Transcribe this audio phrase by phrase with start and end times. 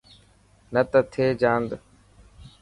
[0.73, 1.69] نه ته ٿي جاند.